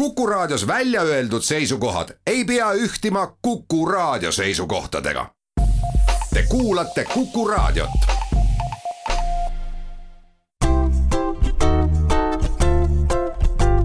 Kuku 0.00 0.26
Raadios 0.26 0.66
välja 0.66 1.02
öeldud 1.02 1.42
seisukohad 1.42 2.08
ei 2.26 2.44
pea 2.44 2.72
ühtima 2.72 3.36
Kuku 3.42 3.86
Raadio 3.86 4.32
seisukohtadega. 4.32 5.26
Te 6.34 6.42
kuulate 6.48 7.04
Kuku 7.04 7.48
Raadiot. 7.48 7.90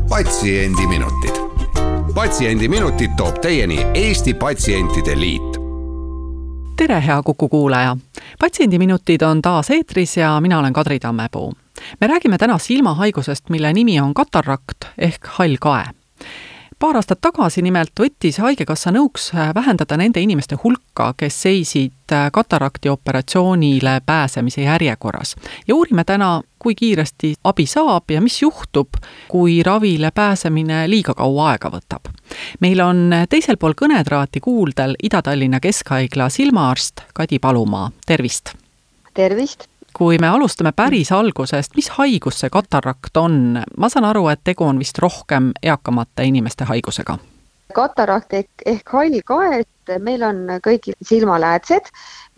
patsiendiminutid, 0.09 1.35
Patsiendiminutid 2.15 3.11
toob 3.17 3.35
teieni 3.41 3.85
Eesti 3.93 4.33
Patsientide 4.33 5.19
Liit 5.19 5.57
tere, 6.77 7.03
hea 7.07 7.23
Kuku 7.23 7.49
kuulaja! 7.49 7.97
patsiendiminutid 8.39 9.21
on 9.21 9.41
taas 9.41 9.69
eetris 9.69 10.17
ja 10.17 10.41
mina 10.41 10.59
olen 10.59 10.73
Kadri 10.73 10.99
Tammepuu. 10.99 11.53
me 12.01 12.07
räägime 12.07 12.37
täna 12.37 12.57
silmahaigusest, 12.57 13.49
mille 13.49 13.73
nimi 13.73 13.99
on 13.99 14.13
katarakt 14.13 14.85
ehk 14.97 15.25
hall 15.27 15.55
kae 15.59 15.85
paar 16.79 16.97
aastat 16.99 17.21
tagasi 17.21 17.61
nimelt 17.63 17.95
võttis 17.99 18.37
Haigekassa 18.43 18.91
nõuks 18.91 19.29
äh, 19.33 19.51
vähendada 19.55 19.97
nende 19.97 20.21
inimeste 20.21 20.57
hulka, 20.63 21.13
kes 21.17 21.37
seisid 21.45 22.11
äh, 22.11 22.27
katarakti 22.33 22.89
operatsioonile 22.89 24.01
pääsemise 24.05 24.61
järjekorras. 24.61 25.35
ja 25.67 25.75
uurime 25.75 26.03
täna, 26.03 26.41
kui 26.59 26.75
kiiresti 26.75 27.33
abi 27.43 27.65
saab 27.65 28.11
ja 28.11 28.21
mis 28.21 28.41
juhtub, 28.41 28.99
kui 29.27 29.63
ravile 29.63 30.11
pääsemine 30.11 30.89
liiga 30.89 31.13
kaua 31.13 31.49
aega 31.51 31.69
võtab. 31.69 32.11
meil 32.59 32.81
on 32.81 33.13
teisel 33.29 33.57
pool 33.57 33.73
kõnetraati 33.81 34.39
kuuldel 34.41 34.95
Ida-Tallinna 35.03 35.59
Keskhaigla 35.59 36.29
silmaarst 36.29 37.01
Kadi 37.13 37.39
Palumaa, 37.39 37.91
tervist! 38.05 38.53
tervist! 39.13 39.74
Kui 39.97 40.17
me 40.19 40.27
alustame 40.27 40.71
päris 40.75 41.11
algusest, 41.15 41.75
mis 41.75 41.89
haigus 41.97 42.41
see 42.43 42.51
katarakt 42.51 43.17
on? 43.17 43.61
ma 43.77 43.89
saan 43.89 44.05
aru, 44.05 44.27
et 44.27 44.43
tegu 44.43 44.67
on 44.67 44.79
vist 44.79 44.99
rohkem 44.99 45.53
eakamate 45.63 46.27
inimeste 46.27 46.67
haigusega. 46.71 47.17
katarakt 47.75 48.33
ehk, 48.33 48.65
ehk 48.65 48.91
hall 48.91 49.21
kaet, 49.25 49.93
meil 49.99 50.23
on 50.23 50.43
kõigil 50.63 50.95
silmaläätsed, 51.03 51.87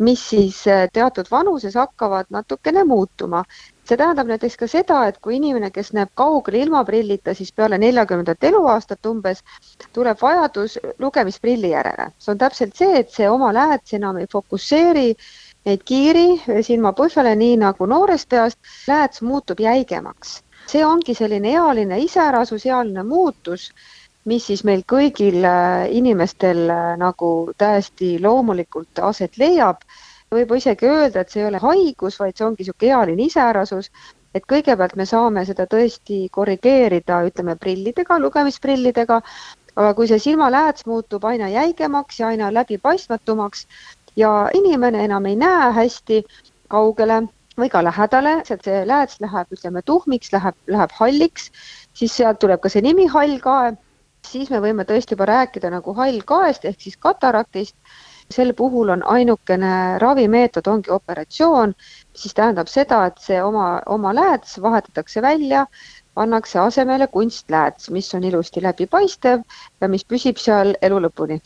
mis 0.01 0.21
siis 0.29 0.59
äh, 0.67 0.85
teatud 0.93 1.29
vanuses 1.31 1.75
hakkavad 1.75 2.29
natukene 2.29 2.83
muutuma. 2.83 3.43
see 3.87 3.97
tähendab 3.97 4.27
näiteks 4.27 4.57
ka 4.59 4.67
seda, 4.67 4.97
et 5.07 5.17
kui 5.23 5.37
inimene, 5.37 5.69
kes 5.71 5.93
näeb 5.95 6.09
kaugele 6.13 6.59
ilma 6.59 6.83
prillita, 6.85 7.33
siis 7.33 7.53
peale 7.55 7.77
neljakümnendat 7.77 8.43
eluaastat 8.43 9.05
umbes 9.05 9.43
tuleb 9.93 10.17
vajadus 10.21 10.79
lugemisprilli 10.99 11.69
järele. 11.71 12.11
see 12.19 12.31
on 12.31 12.37
täpselt 12.37 12.75
see, 12.75 12.99
et 12.99 13.09
see 13.11 13.29
oma 13.29 13.53
lääts 13.53 13.93
enam 13.93 14.17
ei 14.17 14.27
fokusseeri 14.31 15.15
neid 15.67 15.83
kiiri 15.83 16.61
silma 16.63 16.93
põhjale, 16.95 17.35
nii 17.35 17.57
nagu 17.59 17.87
noorest 17.91 18.29
peast, 18.31 18.59
lääts 18.87 19.21
muutub 19.21 19.59
jäigemaks. 19.59 20.41
see 20.67 20.83
ongi 20.85 21.13
selline 21.15 21.53
ealine 21.55 21.97
iseärasus, 22.03 22.65
ealine 22.65 23.03
muutus, 23.03 23.69
mis 24.27 24.47
siis 24.49 24.63
meil 24.67 24.83
kõigil 24.93 25.45
äh, 25.47 25.87
inimestel 25.95 26.65
äh, 26.69 26.93
nagu 26.99 27.29
täiesti 27.57 28.17
loomulikult 28.23 28.99
aset 29.09 29.37
leiab. 29.37 29.83
võib 30.31 30.51
isegi 30.57 30.87
öelda, 30.87 31.21
et 31.21 31.29
see 31.31 31.39
ei 31.41 31.47
ole 31.47 31.59
haigus, 31.63 32.17
vaid 32.19 32.35
see 32.35 32.45
ongi 32.47 32.65
niisugune 32.65 32.91
ealine 32.91 33.27
iseärasus, 33.29 33.91
et 34.35 34.43
kõigepealt 34.43 34.95
me 34.99 35.05
saame 35.07 35.45
seda 35.47 35.65
tõesti 35.71 36.25
korrigeerida, 36.31 37.21
ütleme 37.29 37.55
prillidega, 37.55 38.19
lugemisprillidega, 38.19 39.21
aga 39.77 39.93
kui 39.95 40.09
see 40.11 40.19
silmalääts 40.19 40.87
muutub 40.89 41.23
aina 41.31 41.47
jäigemaks 41.53 42.19
ja 42.19 42.33
aina 42.33 42.51
läbipaistmatumaks, 42.53 43.67
ja 44.17 44.49
inimene 44.53 45.03
enam 45.05 45.25
ei 45.25 45.35
näe 45.35 45.71
hästi 45.73 46.23
kaugele 46.73 47.21
või 47.57 47.69
ka 47.73 47.81
lähedale, 47.83 48.33
et 48.49 48.65
see 48.65 48.83
lääts 48.85 49.21
läheb, 49.23 49.53
ütleme, 49.53 49.81
tuhmiks, 49.85 50.31
läheb, 50.33 50.57
läheb 50.67 50.93
halliks, 50.99 51.51
siis 51.97 52.17
sealt 52.17 52.39
tuleb 52.43 52.61
ka 52.61 52.69
see 52.69 52.83
nimi 52.85 53.07
hall 53.13 53.37
kae, 53.41 53.71
siis 54.27 54.51
me 54.53 54.61
võime 54.61 54.85
tõesti 54.89 55.15
juba 55.15 55.29
rääkida 55.29 55.71
nagu 55.73 55.95
hall 55.97 56.21
kaest 56.33 56.65
ehk 56.65 56.81
siis 56.81 56.97
kataraktist. 57.07 57.75
sel 58.35 58.49
puhul 58.53 58.89
on 58.91 59.03
ainukene 59.07 59.99
ravimeetod 60.03 60.65
ongi 60.67 60.91
operatsioon, 60.91 61.73
siis 62.13 62.33
tähendab 62.35 62.67
seda, 62.67 63.05
et 63.07 63.23
see 63.23 63.39
oma, 63.43 63.81
oma 63.85 64.11
lääts 64.15 64.59
vahetatakse 64.61 65.21
välja, 65.21 65.65
pannakse 66.13 66.59
asemele 66.59 67.07
kunstlääts, 67.07 67.89
mis 67.89 68.13
on 68.15 68.23
ilusti 68.23 68.63
läbipaistev 68.63 69.45
ja 69.81 69.87
mis 69.87 70.03
püsib 70.03 70.43
seal 70.43 70.75
elu 70.81 70.99
lõpuni 71.07 71.39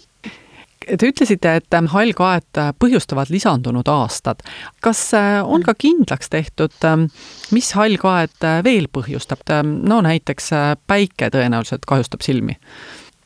Te 0.81 1.05
ütlesite, 1.05 1.51
et 1.59 1.75
ähm, 1.77 1.85
hallkaed 1.93 2.57
äh, 2.57 2.71
põhjustavad 2.81 3.29
lisandunud 3.29 3.87
aastad. 3.91 4.41
kas 4.81 5.13
äh, 5.13 5.37
on 5.45 5.61
ka 5.61 5.75
kindlaks 5.77 6.31
tehtud, 6.33 6.73
ähm, 6.85 7.05
mis 7.53 7.69
hallkaed 7.77 8.41
äh, 8.41 8.63
veel 8.65 8.87
põhjustab, 8.89 9.45
ähm, 9.53 9.75
no 9.85 10.01
näiteks 10.01 10.49
päike 10.89 11.29
tõenäoliselt 11.29 11.85
kahjustab 11.85 12.25
silmi? 12.25 12.57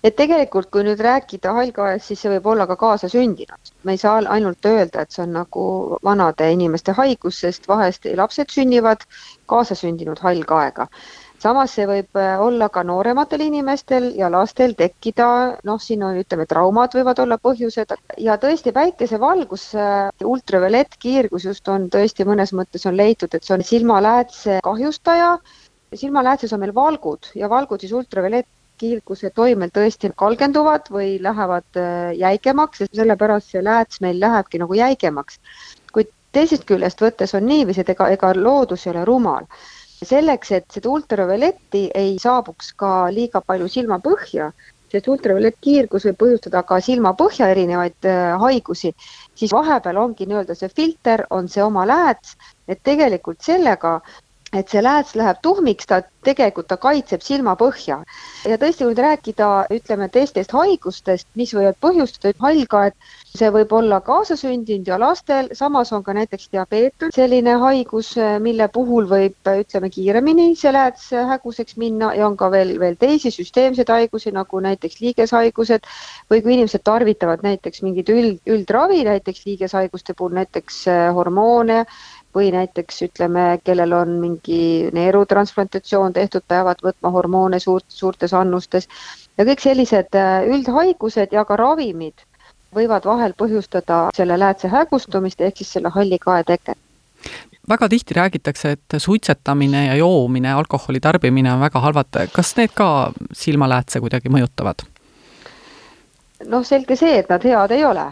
et 0.06 0.14
tegelikult, 0.20 0.68
kui 0.70 0.84
nüüd 0.86 1.00
rääkida 1.02 1.56
hallkaest, 1.56 2.12
siis 2.12 2.20
see 2.22 2.30
võib 2.36 2.52
olla 2.52 2.68
ka 2.68 2.76
kaasasündinud. 2.78 3.72
me 3.84 3.96
ei 3.96 4.04
saa 4.04 4.20
ainult 4.36 4.66
öelda, 4.66 5.02
et 5.02 5.16
see 5.16 5.24
on 5.24 5.32
nagu 5.40 5.64
vanade 6.04 6.52
inimeste 6.52 6.92
haigus, 6.92 7.40
sest 7.40 7.72
vahest 7.72 8.06
lapsed 8.20 8.52
sünnivad 8.52 9.08
kaasasündinud 9.48 10.20
hallkaega 10.22 10.90
samas 11.46 11.76
see 11.78 11.86
võib 11.90 12.18
äh, 12.20 12.40
olla 12.42 12.70
ka 12.74 12.84
noorematel 12.88 13.44
inimestel 13.46 14.10
ja 14.18 14.30
lastel 14.34 14.74
tekkida, 14.78 15.28
noh, 15.68 15.82
siin 15.82 16.04
on, 16.08 16.18
ütleme, 16.22 16.48
traumad 16.50 16.96
võivad 16.98 17.22
olla 17.22 17.38
põhjused 17.42 17.94
ja 18.26 18.40
tõesti 18.42 18.74
päikesevalgus, 18.76 19.68
äh, 19.78 20.10
ultraviolettkiirgus 20.34 21.48
just 21.52 21.70
on 21.74 21.88
tõesti 21.94 22.26
mõnes 22.28 22.56
mõttes 22.58 22.88
on 22.90 22.98
leitud, 22.98 23.34
et 23.34 23.46
see 23.46 23.58
on 23.58 23.66
silmaläätse 23.66 24.60
kahjustaja. 24.66 25.38
silmaläätses 25.96 26.54
on 26.54 26.60
meil 26.60 26.74
valgud 26.76 27.30
ja 27.40 27.50
valgud 27.50 27.80
siis 27.80 27.94
ultraviolettkiirguse 27.96 29.30
toimel 29.36 29.70
tõesti 29.76 30.12
kalgenduvad 30.18 30.90
või 30.92 31.16
lähevad 31.22 31.80
äh, 31.80 32.12
jäigemaks 32.26 32.82
ja 32.82 32.92
sellepärast 32.92 33.54
see 33.54 33.64
lääts 33.64 34.02
meil 34.02 34.20
lähebki 34.20 34.60
nagu 34.60 34.74
jäigemaks. 34.74 35.40
kuid 35.94 36.12
teisest 36.32 36.66
küljest 36.66 37.02
võttes 37.02 37.38
on 37.38 37.46
niiviisi, 37.46 37.82
et 37.82 37.90
ega, 37.90 38.10
ega 38.18 38.34
loodus 38.36 38.88
ei 38.88 38.96
ole 38.96 39.06
rumal 39.06 39.46
selleks, 40.04 40.52
et 40.52 40.66
seda 40.72 40.90
ultravioletti 40.92 41.90
ei 41.96 42.16
saabuks 42.20 42.74
ka 42.80 43.08
liiga 43.14 43.42
palju 43.42 43.68
silmapõhja, 43.72 44.52
sest 44.92 45.08
ultraviolettkiirgus 45.12 46.06
võib 46.10 46.20
põhjustada 46.24 46.64
ka 46.68 46.80
silmapõhja 46.84 47.50
erinevaid 47.54 48.10
äh, 48.10 48.36
haigusi, 48.42 48.94
siis 49.36 49.54
vahepeal 49.56 49.98
ongi 50.02 50.28
nii-öelda 50.28 50.56
see 50.58 50.70
filter, 50.70 51.26
on 51.30 51.50
see 51.52 51.64
oma 51.64 51.86
lääts, 51.88 52.36
et 52.68 52.82
tegelikult 52.84 53.42
sellega 53.46 54.00
et 54.56 54.72
see 54.72 54.84
lääts 54.84 55.16
läheb 55.20 55.42
tuhmiks, 55.44 55.88
ta 55.90 56.02
tegelikult, 56.26 56.68
ta 56.68 56.78
kaitseb 56.82 57.22
silmapõhja. 57.22 58.00
ja 58.50 58.58
tõesti, 58.62 58.84
kui 58.84 58.94
nüüd 58.94 59.02
rääkida, 59.04 59.50
ütleme 59.76 60.08
teistest 60.10 60.54
haigustest, 60.56 61.28
mis 61.36 61.54
võivad 61.54 61.78
põhjustada 61.82 62.34
hallkaed, 62.42 62.96
see 63.36 63.50
võib 63.52 63.74
olla 63.76 64.00
kaasasündinud 64.06 64.88
ja 64.88 64.98
lastel, 65.02 65.50
samas 65.54 65.92
on 65.94 66.04
ka 66.04 66.16
näiteks 66.16 66.50
diabeet 66.54 67.08
selline 67.16 67.58
haigus, 67.62 68.14
mille 68.42 68.68
puhul 68.74 69.10
võib, 69.12 69.36
ütleme 69.46 69.92
kiiremini 69.92 70.48
see 70.56 70.72
lääts 70.74 71.10
häguseks 71.12 71.78
minna 71.82 72.14
ja 72.16 72.28
on 72.30 72.38
ka 72.40 72.50
veel, 72.54 72.76
veel 72.80 72.98
teisi 73.00 73.32
süsteemseid 73.36 73.92
haigusi, 73.92 74.32
nagu 74.36 74.62
näiteks 74.64 75.02
liigeshaigused 75.04 75.90
või 76.32 76.42
kui 76.42 76.56
inimesed 76.58 76.86
tarvitavad 76.86 77.44
näiteks 77.46 77.84
mingit 77.86 78.10
üld, 78.14 78.40
üldravi, 78.48 79.04
näiteks 79.08 79.46
liigeshaiguste 79.46 80.16
puhul 80.18 80.38
näiteks 80.40 80.86
hormoone 81.14 81.84
või 82.36 82.52
näiteks 82.52 83.02
ütleme, 83.08 83.46
kellel 83.64 83.94
on 83.96 84.16
mingi 84.22 84.90
neerutransplantatsioon 84.94 86.14
tehtud, 86.14 86.44
peavad 86.48 86.82
võtma 86.84 87.12
hormoone 87.16 87.60
suurt, 87.60 87.86
suurtes 87.90 88.34
annustes. 88.34 88.90
Ja 89.38 89.46
kõik 89.48 89.64
sellised 89.64 90.16
äh, 90.16 90.48
üldhaigused 90.52 91.36
ja 91.36 91.46
ka 91.46 91.58
ravimid 91.60 92.26
võivad 92.76 93.06
vahel 93.08 93.36
põhjustada 93.38 94.10
selle 94.16 94.40
läätse 94.40 94.68
hägustumist 94.68 95.42
ehk 95.42 95.62
siis 95.62 95.78
selle 95.78 95.92
halli 95.96 96.20
kae 96.20 96.44
teket 96.44 96.78
väga 97.70 97.88
tihti 97.90 98.14
räägitakse, 98.14 98.72
et 98.76 98.96
suitsetamine 98.98 99.86
ja 99.88 99.96
joomine, 99.96 100.52
alkoholi 100.54 101.00
tarbimine 101.00 101.54
on 101.54 101.64
väga 101.64 101.82
halvad, 101.82 102.20
kas 102.34 102.54
need 102.60 102.76
ka 102.78 102.90
silmaläätse 103.34 104.00
kuidagi 104.04 104.30
mõjutavad? 104.30 104.86
Noh, 106.44 106.64
selge 106.68 106.98
see, 107.00 107.20
et 107.22 107.30
nad 107.32 107.44
head 107.44 107.72
ei 107.72 107.86
ole. 107.86 108.06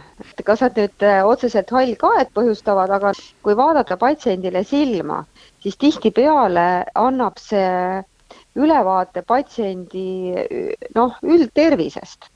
kas 0.46 0.64
nad 0.64 0.78
nüüd 0.80 1.04
äh, 1.04 1.22
otseselt 1.28 1.72
hallkaet 1.72 2.32
põhjustavad, 2.36 2.92
aga 2.92 3.12
kui 3.44 3.56
vaadata 3.58 3.98
patsiendile 4.00 4.64
silma, 4.68 5.24
siis 5.64 5.78
tihtipeale 5.78 6.68
annab 6.96 7.40
see 7.42 8.04
ülevaate 8.56 9.24
patsiendi 9.28 10.34
noh, 10.96 11.18
üldtervisest. 11.24 12.30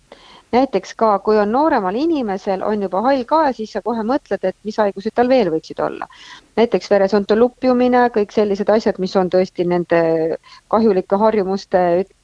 näiteks 0.51 0.94
ka, 0.95 1.07
kui 1.19 1.36
on 1.38 1.51
nooremal 1.51 1.95
inimesel, 2.00 2.62
on 2.63 2.81
juba 2.86 3.01
hall 3.04 3.25
kae, 3.28 3.51
siis 3.54 3.74
sa 3.75 3.81
kohe 3.83 4.04
mõtled, 4.07 4.45
et 4.48 4.56
mis 4.63 4.78
haigused 4.80 5.12
tal 5.16 5.28
veel 5.30 5.51
võiksid 5.51 5.81
olla. 5.83 6.07
näiteks 6.56 6.90
veresontolupjumine, 6.92 8.07
kõik 8.16 8.31
sellised 8.31 8.69
asjad, 8.69 9.00
mis 9.00 9.16
on 9.16 9.30
tõesti 9.30 9.68
nende 9.68 10.01
kahjulike 10.68 11.19
harjumuste 11.19 11.83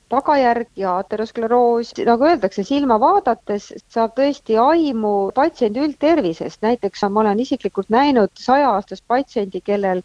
tagajärg 0.09 0.69
ja 0.79 0.97
ateroskleroos, 1.01 1.93
nagu 2.07 2.27
öeldakse, 2.27 2.63
silma 2.67 2.99
vaadates 3.01 3.69
saab 3.93 4.15
tõesti 4.17 4.57
aimu 4.61 5.13
patsiendi 5.35 5.83
üldtervisest, 5.85 6.61
näiteks 6.65 7.05
ma 7.09 7.23
olen 7.23 7.39
isiklikult 7.43 7.89
näinud 7.93 8.33
sajaaastast 8.39 9.03
patsiendi, 9.07 9.61
kellel 9.61 10.03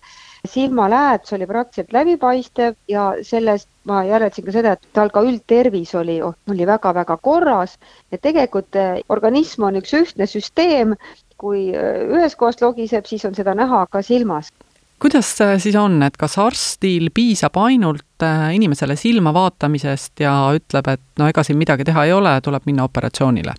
silmalääts 0.48 1.32
oli 1.36 1.46
praktiliselt 1.46 1.92
läbipaistev 1.92 2.76
ja 2.88 3.10
sellest 3.22 3.68
ma 3.88 4.02
järeldasin 4.04 4.46
ka 4.46 4.54
seda, 4.54 4.76
et 4.76 4.88
tal 4.96 5.10
ka 5.14 5.24
üldtervis 5.26 5.94
oli, 5.98 6.20
oli 6.22 6.68
väga-väga 6.68 7.16
korras, 7.22 7.78
et 8.12 8.22
tegelikult 8.22 8.76
eh, 8.76 9.00
organism 9.08 9.68
on 9.68 9.80
üks 9.80 9.96
ühtne 9.96 10.28
süsteem, 10.30 10.94
kui 11.40 11.68
eh, 11.74 12.04
ühest 12.06 12.38
kohast 12.38 12.62
logiseb, 12.64 13.08
siis 13.08 13.24
on 13.28 13.36
seda 13.38 13.56
näha 13.58 13.86
ka 13.90 14.02
silmas 14.04 14.52
kuidas 14.98 15.30
siis 15.62 15.76
on, 15.76 16.02
et 16.02 16.16
kas 16.16 16.38
arstil 16.42 17.10
piisab 17.14 17.56
ainult 17.62 18.26
äh, 18.26 18.48
inimesele 18.54 18.96
silma 18.96 19.32
vaatamisest 19.34 20.20
ja 20.20 20.34
ütleb, 20.56 20.92
et 20.94 21.02
no 21.18 21.28
ega 21.30 21.44
siin 21.46 21.58
midagi 21.58 21.86
teha 21.88 22.04
ei 22.08 22.12
ole, 22.12 22.34
tuleb 22.42 22.66
minna 22.66 22.86
operatsioonile? 22.88 23.54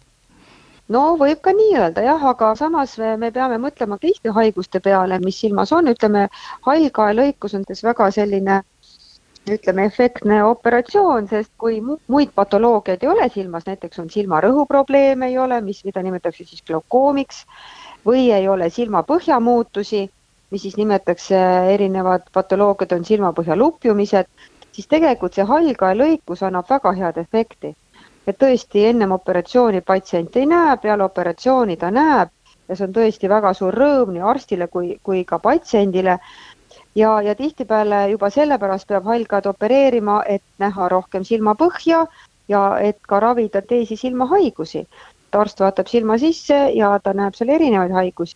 no 0.90 1.04
võib 1.20 1.42
ka 1.46 1.54
nii 1.54 1.76
öelda 1.78 2.04
jah, 2.04 2.24
aga 2.32 2.56
samas 2.58 2.98
me, 2.98 3.16
me 3.22 3.32
peame 3.32 3.60
mõtlema 3.62 4.00
teiste 4.02 4.34
haiguste 4.36 4.82
peale, 4.84 5.20
mis 5.24 5.40
silmas 5.42 5.72
on, 5.76 5.88
ütleme 5.92 6.28
hallkaelõikus 6.68 7.56
on 7.56 7.66
väga 7.70 8.12
selline 8.12 8.64
ütleme, 9.50 9.86
efektne 9.86 10.44
operatsioon, 10.44 11.28
sest 11.30 11.52
kui 11.58 11.80
muid 11.82 12.32
patoloogiaid 12.36 13.04
ei 13.04 13.10
ole 13.10 13.30
silmas, 13.34 13.66
näiteks 13.66 14.02
on 14.04 14.10
silmarõhu 14.14 14.66
probleeme 14.70 15.30
ei 15.32 15.38
ole, 15.38 15.62
mis, 15.66 15.82
mida 15.86 16.04
nimetatakse 16.06 16.46
siis 16.46 16.64
glaukoomiks, 16.68 17.46
või 18.06 18.30
ei 18.36 18.48
ole 18.48 18.70
silmapõhja 18.74 19.40
muutusi 19.44 20.08
mis 20.52 20.62
siis 20.62 20.78
nimetatakse, 20.78 21.40
erinevad 21.74 22.30
patoloogiad 22.34 22.96
on 22.98 23.06
silmapõhja 23.06 23.58
lupjumised, 23.58 24.30
siis 24.72 24.88
tegelikult 24.88 25.38
see 25.38 25.46
hallkaelõikus 25.46 26.44
annab 26.48 26.70
väga 26.70 26.94
head 27.02 27.22
efekti. 27.22 27.76
et 28.28 28.38
tõesti 28.38 28.84
ennem 28.86 29.12
operatsiooni 29.12 29.82
patsient 29.82 30.36
ei 30.38 30.46
näe, 30.46 30.78
peale 30.78 31.04
operatsiooni 31.04 31.78
ta 31.78 31.90
näeb 31.92 32.30
ja 32.70 32.76
see 32.76 32.86
on 32.86 32.94
tõesti 32.94 33.30
väga 33.30 33.54
suur 33.58 33.74
rõõm 33.82 34.12
nii 34.14 34.26
arstile 34.32 34.68
kui, 34.68 34.98
kui 35.04 35.24
ka 35.26 35.40
patsiendile. 35.40 36.18
ja, 36.96 37.22
ja 37.22 37.36
tihtipeale 37.36 38.10
juba 38.12 38.30
sellepärast 38.30 38.88
peab 38.88 39.06
hallkaed 39.06 39.46
opereerima, 39.54 40.24
et 40.28 40.44
näha 40.60 40.90
rohkem 40.90 41.24
silmapõhja 41.24 42.06
ja 42.48 42.64
et 42.90 43.00
ka 43.08 43.20
ravida 43.20 43.62
teisi 43.62 43.96
silmahaigusi. 43.96 44.88
arst 45.32 45.60
vaatab 45.60 45.88
silma 45.88 46.18
sisse 46.18 46.60
ja 46.76 47.00
ta 47.04 47.14
näeb 47.14 47.36
seal 47.36 47.50
erinevaid 47.50 47.92
haigusi 47.92 48.36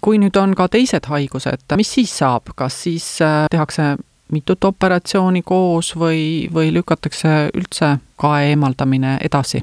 kui 0.00 0.18
nüüd 0.18 0.36
on 0.36 0.54
ka 0.56 0.68
teised 0.72 1.06
haigused, 1.10 1.64
mis 1.76 1.92
siis 1.98 2.12
saab, 2.18 2.52
kas 2.56 2.82
siis 2.86 3.06
äh, 3.24 3.46
tehakse 3.50 3.96
mitut 4.32 4.64
operatsiooni 4.64 5.42
koos 5.46 5.92
või, 5.98 6.48
või 6.52 6.72
lükatakse 6.74 7.50
üldse 7.54 7.96
kae 8.20 8.52
eemaldamine 8.52 9.18
edasi? 9.24 9.62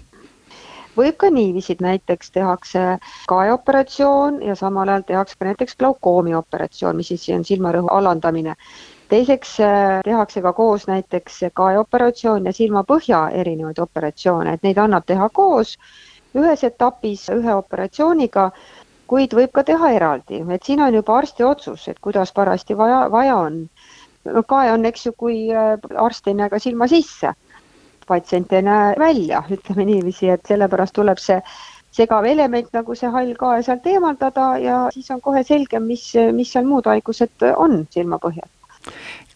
võib 0.97 1.15
ka 1.18 1.30
niiviisi, 1.33 1.74
et 1.74 1.80
näiteks 1.81 2.31
tehakse 2.31 2.81
kaeoperatsioon 3.27 4.44
ja 4.45 4.53
samal 4.56 4.91
ajal 4.94 5.06
tehakse 5.07 5.39
ka 5.39 5.47
näiteks 5.47 5.75
glaukoomi 5.80 6.36
operatsioon, 6.38 7.00
mis 7.01 7.09
siis 7.09 7.29
on 7.33 7.45
silmarõhu 7.45 7.89
alandamine. 7.89 8.56
teiseks 9.09 9.59
äh, 9.59 10.01
tehakse 10.06 10.41
ka 10.41 10.53
koos 10.53 10.88
näiteks 10.88 11.39
kaeoperatsioon 11.53 12.45
ja 12.45 12.53
silmapõhja 12.53 13.29
erinevaid 13.29 13.79
operatsioone, 13.79 14.53
et 14.53 14.63
neid 14.63 14.77
annab 14.77 15.06
teha 15.06 15.29
koos 15.29 15.77
ühes 16.36 16.63
etapis 16.63 17.27
ühe 17.29 17.53
operatsiooniga 17.53 18.51
kuid 19.13 19.36
võib 19.38 19.51
ka 19.54 19.62
teha 19.68 19.92
eraldi, 19.94 20.39
et 20.56 20.63
siin 20.65 20.81
on 20.81 20.95
juba 20.98 21.19
arsti 21.19 21.45
otsus, 21.45 21.86
et 21.92 22.00
kuidas 22.01 22.33
parajasti 22.33 22.77
vaja, 22.77 23.04
vaja 23.13 23.36
on. 23.45 23.60
no 24.25 24.42
kae 24.48 24.71
on, 24.71 24.86
eks 24.89 25.06
ju, 25.06 25.13
kui 25.18 25.38
äh, 25.51 25.75
arst 26.01 26.27
ei 26.31 26.38
näe 26.39 26.50
ka 26.50 26.60
silma 26.63 26.88
sisse, 26.89 27.36
patsient 28.07 28.54
ei 28.54 28.65
näe 28.65 28.95
välja, 29.00 29.44
ütleme 29.54 29.86
niiviisi, 29.86 30.31
et 30.33 30.50
sellepärast 30.50 30.95
tuleb 30.98 31.21
see 31.21 31.38
segav 31.94 32.25
element 32.25 32.74
nagu 32.74 32.95
see 32.98 33.12
hall 33.13 33.36
kae 33.38 33.62
sealt 33.62 33.86
eemaldada 33.86 34.48
ja 34.63 34.80
siis 34.95 35.12
on 35.13 35.21
kohe 35.21 35.44
selge, 35.45 35.80
mis, 35.80 36.10
mis 36.33 36.56
seal 36.56 36.65
muud 36.65 36.89
haigused 36.89 37.45
on 37.54 37.83
silmapõhjal 37.94 38.50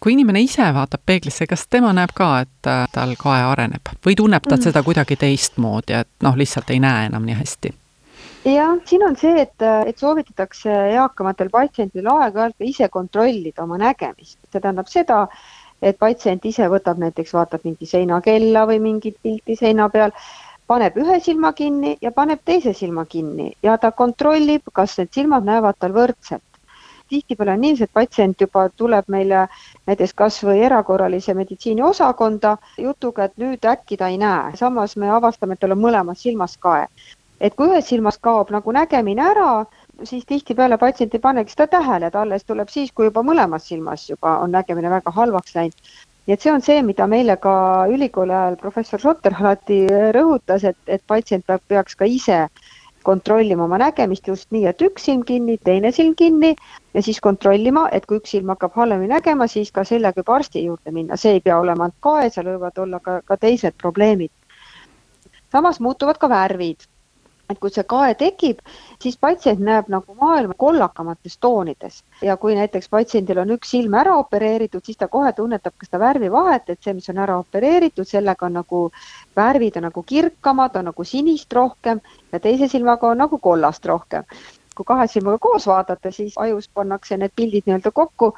kui 0.04 0.14
inimene 0.14 0.42
ise 0.44 0.66
vaatab 0.74 1.02
peeglisse, 1.06 1.46
kas 1.48 1.68
tema 1.70 1.94
näeb 1.96 2.12
ka, 2.18 2.32
et 2.44 2.70
äh, 2.70 2.86
tal 2.94 3.14
kae 3.20 3.46
areneb 3.48 3.94
või 4.06 4.18
tunneb 4.18 4.44
ta 4.46 4.58
mm. 4.58 4.70
seda 4.70 4.84
kuidagi 4.84 5.16
teistmoodi, 5.20 6.02
et 6.02 6.10
noh, 6.26 6.38
lihtsalt 6.38 6.74
ei 6.74 6.82
näe 6.84 7.12
enam 7.12 7.26
nii 7.28 7.38
hästi? 7.38 7.74
Jah, 8.54 8.80
siin 8.86 9.04
on 9.04 9.16
see, 9.20 9.42
et, 9.42 9.64
et 9.86 9.98
soovitatakse 10.00 10.72
eakamatel 10.94 11.50
patsientidel 11.52 12.10
aeg-ajalt 12.14 12.68
ise 12.68 12.90
kontrollida 12.94 13.64
oma 13.64 13.80
nägemist, 13.82 14.40
see 14.52 14.62
tähendab 14.62 14.88
seda, 14.92 15.24
et 15.82 15.98
patsient 16.00 16.46
ise 16.46 16.68
võtab 16.72 17.02
näiteks, 17.02 17.34
vaatab 17.36 17.66
mingi 17.68 17.90
seinakella 17.90 18.66
või 18.70 18.80
mingit 18.84 19.18
pilti 19.24 19.58
seina 19.60 19.90
peal, 19.94 20.14
paneb 20.68 20.98
ühe 21.00 21.20
silma 21.24 21.54
kinni 21.58 21.96
ja 22.02 22.12
paneb 22.12 22.42
teise 22.46 22.74
silma 22.76 23.06
kinni 23.06 23.52
ja 23.64 23.78
ta 23.78 23.92
kontrollib, 23.92 24.72
kas 24.74 24.98
need 25.02 25.14
silmad 25.16 25.48
näevad 25.48 25.80
tal 25.80 25.96
võrdselt. 25.96 26.44
tihtipeale 27.08 27.54
on 27.56 27.62
niiviisi, 27.62 27.84
et 27.84 27.94
patsient 27.94 28.42
juba 28.42 28.70
tuleb 28.70 29.06
meile 29.08 29.46
näiteks 29.88 30.14
kas 30.14 30.42
või 30.44 30.64
erakorralise 30.70 31.34
meditsiini 31.34 31.82
osakonda 31.82 32.58
jutuga, 32.78 33.24
et 33.24 33.38
nüüd 33.38 33.64
äkki 33.66 33.98
ta 33.98 34.10
ei 34.12 34.18
näe, 34.18 34.58
samas 34.60 34.98
me 34.98 35.10
avastame, 35.10 35.54
et 35.54 35.60
tal 35.60 35.72
on 35.72 35.80
mõlemas 35.80 36.20
silmas 36.22 36.58
kae 36.58 36.88
et 37.40 37.56
kui 37.56 37.70
ühes 37.70 37.86
silmas 37.90 38.18
kaob 38.24 38.52
nagu 38.54 38.74
nägemine 38.74 39.24
ära, 39.32 39.50
siis 40.04 40.26
tihtipeale 40.30 40.78
patsient 40.82 41.14
ei 41.14 41.22
panegi 41.22 41.54
seda 41.54 41.68
tähele, 41.78 42.10
ta 42.12 42.24
alles 42.26 42.46
tuleb 42.46 42.72
siis, 42.74 42.92
kui 42.92 43.10
juba 43.10 43.24
mõlemas 43.26 43.68
silmas 43.70 44.08
juba 44.10 44.40
on 44.44 44.54
nägemine 44.58 44.90
väga 44.94 45.14
halvaks 45.14 45.56
läinud. 45.56 45.94
nii 46.28 46.34
et 46.34 46.42
see 46.44 46.52
on 46.52 46.62
see, 46.62 46.82
mida 46.84 47.08
meile 47.08 47.38
ka 47.44 47.54
ülikooli 47.94 48.34
ajal 48.34 48.58
professor 48.64 49.00
Schotter 49.00 49.36
alati 49.40 49.86
rõhutas, 50.18 50.66
et, 50.68 50.78
et 50.88 51.04
patsient 51.08 51.46
peab, 51.48 51.62
peaks 51.68 51.96
ka 51.96 52.06
ise 52.06 52.48
kontrollima 53.04 53.64
oma 53.64 53.78
nägemist 53.80 54.28
just 54.28 54.50
nii, 54.52 54.66
et 54.68 54.82
üks 54.84 55.06
silm 55.08 55.24
kinni, 55.24 55.56
teine 55.64 55.94
silm 55.96 56.16
kinni 56.20 56.56
ja 56.94 57.02
siis 57.06 57.22
kontrollima, 57.24 57.86
et 57.96 58.06
kui 58.06 58.20
üks 58.20 58.34
silm 58.36 58.50
hakkab 58.52 58.76
halvemini 58.76 59.14
nägema, 59.14 59.48
siis 59.48 59.72
ka 59.72 59.86
sellega 59.88 60.20
juba 60.20 60.36
arsti 60.42 60.66
juurde 60.66 60.92
minna, 60.92 61.16
see 61.16 61.38
ei 61.38 61.46
pea 61.46 61.62
olema 61.62 61.88
ainult 61.88 62.02
kae, 62.04 62.28
seal 62.34 62.50
võivad 62.52 62.84
olla 62.84 63.00
ka, 63.00 63.22
ka 63.24 63.38
teised 63.38 63.78
probleemid. 63.78 64.34
samas 65.52 65.80
muutuvad 65.80 66.18
ka 66.20 66.28
värvid 66.30 66.84
et 67.50 67.60
kui 67.64 67.72
see 67.72 67.86
kae 67.88 68.16
tekib, 68.20 68.60
siis 69.04 69.18
patsient 69.24 69.62
näeb 69.64 69.88
nagu 69.92 70.16
maailma 70.20 70.56
kollakamates 70.60 71.38
toonides 71.44 72.02
ja 72.22 72.36
kui 72.38 72.56
näiteks 72.58 72.90
patsiendil 72.92 73.40
on 73.44 73.54
üks 73.56 73.72
silm 73.76 73.96
ära 74.02 74.18
opereeritud, 74.20 74.84
siis 74.86 75.00
ta 75.00 75.08
kohe 75.08 75.32
tunnetab 75.38 75.76
ka 75.78 75.88
seda 75.88 76.02
värvivahet, 76.04 76.70
et 76.70 76.84
see, 76.84 76.96
mis 76.98 77.10
on 77.14 77.22
ära 77.24 77.38
opereeritud, 77.40 78.08
sellega 78.08 78.50
on 78.50 78.60
nagu 78.60 78.84
värvid 79.40 79.80
on 79.80 79.88
nagu 79.90 80.04
kirkamad, 80.04 80.76
on 80.76 80.92
nagu 80.92 81.08
sinist 81.08 81.54
rohkem 81.54 82.02
ja 82.32 82.40
teise 82.44 82.68
silmaga 82.72 83.14
on 83.14 83.24
nagu 83.26 83.40
kollast 83.40 83.86
rohkem. 83.86 84.24
kui 84.78 84.86
kahe 84.86 85.08
silmaga 85.10 85.40
koos 85.42 85.66
vaadata, 85.68 86.12
siis 86.12 86.36
ajus 86.38 86.68
pannakse 86.70 87.18
need 87.18 87.32
pildid 87.36 87.66
nii-öelda 87.66 87.92
kokku 87.92 88.34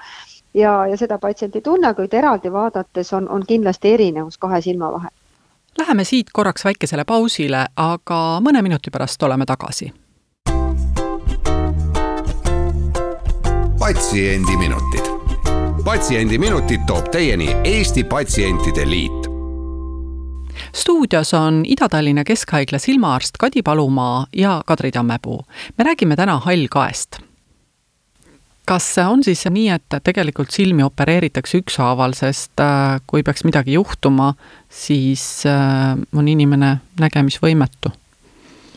ja, 0.54 0.86
ja 0.88 0.98
seda 0.98 1.18
patsient 1.20 1.56
ei 1.56 1.62
tunne, 1.62 1.94
kuid 1.94 2.14
eraldi 2.14 2.52
vaadates 2.52 3.14
on, 3.14 3.28
on 3.30 3.44
kindlasti 3.48 3.92
erinevus 3.98 4.38
kahe 4.38 4.62
silma 4.62 4.92
vahel 4.94 5.19
Läheme 5.80 6.04
siit 6.04 6.28
korraks 6.34 6.66
väikesele 6.66 7.06
pausile, 7.06 7.66
aga 7.76 8.18
mõne 8.44 8.62
minuti 8.62 8.92
pärast 8.92 9.24
oleme 9.24 9.46
tagasi. 9.46 9.94
patsiendiminutid. 13.80 15.08
patsiendiminutid 15.84 16.84
toob 16.88 17.08
teieni 17.12 17.56
Eesti 17.64 18.04
Patsientide 18.04 18.90
Liit 18.90 19.30
stuudios 20.76 21.34
on 21.34 21.64
Ida-Tallinna 21.66 22.24
Keskhaigla 22.24 22.78
silmaarst 22.80 23.38
Kadi 23.40 23.62
Palumaa 23.62 24.26
ja 24.36 24.62
Kadri 24.66 24.92
Tammepuu. 24.92 25.46
me 25.78 25.84
räägime 25.84 26.16
täna 26.16 26.38
hallkaest 26.38 27.29
kas 28.70 28.88
on 29.02 29.24
siis 29.26 29.46
nii, 29.50 29.70
et 29.74 29.96
tegelikult 30.06 30.54
silmi 30.54 30.84
opereeritakse 30.86 31.64
ükshaaval, 31.64 32.14
sest 32.18 32.62
äh, 32.62 33.00
kui 33.10 33.24
peaks 33.26 33.46
midagi 33.48 33.74
juhtuma, 33.80 34.34
siis 34.70 35.24
äh, 35.50 35.98
on 36.16 36.28
inimene 36.28 36.76
nägemisvõimetu? 37.02 37.94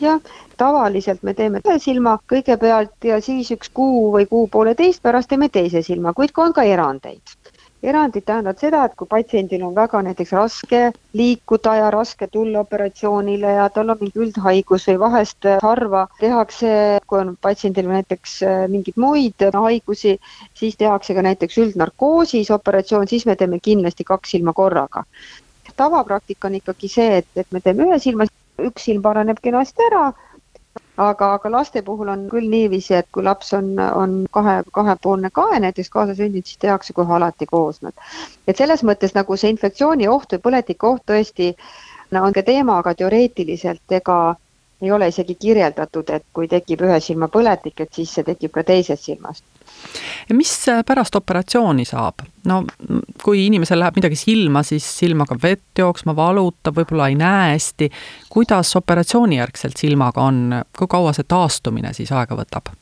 jah, 0.03 0.19
tavaliselt 0.57 1.21
me 1.23 1.35
teeme 1.37 1.61
ühe 1.63 1.77
silma 1.79 2.17
kõigepealt 2.27 3.05
ja 3.07 3.21
siis 3.23 3.53
üks 3.55 3.69
kuu 3.73 4.09
või 4.15 4.25
kuu-pooleteist 4.27 5.03
pärast 5.05 5.29
teeme 5.31 5.47
teise 5.53 5.83
silma, 5.85 6.11
kuid 6.17 6.33
on 6.41 6.55
ka 6.57 6.65
erandeid 6.67 7.37
erandid 7.83 8.23
tähendavad 8.25 8.61
seda, 8.61 8.83
et 8.87 8.95
kui 8.99 9.07
patsiendil 9.09 9.63
on 9.67 9.75
väga 9.75 10.01
näiteks 10.07 10.31
raske 10.37 10.81
liikuda 11.19 11.75
ja 11.81 11.89
raske 11.93 12.27
tulla 12.31 12.63
operatsioonile 12.63 13.53
ja 13.57 13.67
tal 13.75 13.91
on 13.93 13.99
mingi 13.99 14.21
üldhaigus 14.25 14.87
või 14.89 14.99
vahest 15.03 15.47
harva 15.61 16.05
tehakse, 16.19 16.73
kui 17.07 17.19
on 17.19 17.35
patsiendil 17.41 17.89
näiteks 17.91 18.35
äh, 18.47 18.65
mingeid 18.71 18.99
muid 19.03 19.47
haigusi, 19.53 20.17
siis 20.57 20.77
tehakse 20.79 21.15
ka 21.15 21.25
näiteks 21.27 21.59
üldnarkoosis 21.65 22.51
operatsioon, 22.55 23.07
siis 23.07 23.27
me 23.29 23.35
teeme 23.35 23.59
kindlasti 23.59 24.07
kaks 24.07 24.37
silma 24.37 24.53
korraga. 24.53 25.03
tavapraktika 25.75 26.47
on 26.47 26.55
ikkagi 26.55 26.87
see, 26.87 27.17
et, 27.17 27.27
et 27.35 27.47
me 27.51 27.59
teeme 27.61 27.87
ühe 27.87 27.99
silma, 27.99 28.27
üks 28.61 28.85
silm 28.85 29.01
paraneb 29.01 29.39
kenasti 29.41 29.87
ära 29.89 30.11
aga, 30.97 31.33
aga 31.33 31.49
laste 31.51 31.81
puhul 31.81 32.09
on 32.13 32.27
küll 32.29 32.49
niiviisi, 32.49 32.93
et 32.99 33.07
kui 33.11 33.23
laps 33.23 33.53
on, 33.57 33.71
on 33.79 34.15
kahe, 34.37 34.55
kahepoolne 34.73 35.29
kae 35.33 35.59
näiteks 35.65 35.89
kaasasündinud, 35.95 36.45
siis 36.45 36.61
tehakse 36.65 36.93
kohe 36.93 37.15
alati 37.17 37.45
koos 37.49 37.81
nad. 37.81 37.93
et 38.47 38.57
selles 38.57 38.83
mõttes 38.83 39.15
nagu 39.17 39.37
see 39.37 39.53
infektsiooni 39.53 40.07
oht 40.07 40.35
või 40.35 40.45
põletiku 40.49 40.93
oht 40.93 41.05
tõesti 41.13 41.53
on 42.21 42.33
ka 42.33 42.43
teema, 42.45 42.77
aga 42.77 42.93
teoreetiliselt 42.93 43.97
ega 43.99 44.17
ei 44.81 44.91
ole 44.91 45.07
isegi 45.07 45.35
kirjeldatud, 45.39 46.09
et 46.09 46.25
kui 46.33 46.47
tekib 46.51 46.83
ühe 46.83 46.99
silma 46.99 47.29
põletik, 47.31 47.79
et 47.79 47.93
siis 47.93 48.11
see 48.17 48.25
tekib 48.27 48.51
ka 48.51 48.63
teises 48.67 49.05
silmas. 49.05 49.43
ja 50.29 50.35
mis 50.35 50.51
pärast 50.85 51.15
operatsiooni 51.15 51.85
saab? 51.85 52.25
no 52.45 52.63
kui 53.23 53.45
inimesel 53.45 53.79
läheb 53.79 54.01
midagi 54.01 54.19
silma, 54.19 54.63
siis 54.63 54.85
silm 54.99 55.23
hakkab 55.23 55.43
vett 55.43 55.79
jooksma, 55.79 56.15
valutab, 56.15 56.75
võib-olla 56.77 57.09
ei 57.09 57.15
näe 57.15 57.51
hästi. 57.53 57.89
kuidas 58.29 58.75
operatsioonijärgselt 58.75 59.77
silmaga 59.77 60.21
on, 60.21 60.63
kui 60.77 60.87
kaua 60.87 61.13
see 61.13 61.27
taastumine 61.27 61.93
siis 61.93 62.11
aega 62.11 62.35
võtab? 62.35 62.73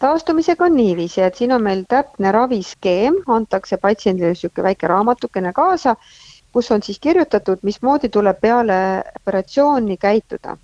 taastumisega 0.00 0.64
on 0.64 0.76
niiviisi, 0.76 1.20
et 1.20 1.36
siin 1.36 1.52
on 1.52 1.62
meil 1.62 1.84
täpne 1.88 2.32
raviskeem, 2.32 3.20
antakse 3.28 3.76
patsiendile 3.76 4.32
niisugune 4.32 4.70
väike 4.70 4.88
raamatukene 4.88 5.52
kaasa, 5.52 5.96
kus 6.52 6.70
on 6.70 6.82
siis 6.82 6.98
kirjutatud, 6.98 7.62
mismoodi 7.62 8.08
tuleb 8.08 8.40
peale 8.40 8.80
operatsiooni 9.20 9.96
käituda 9.96 10.56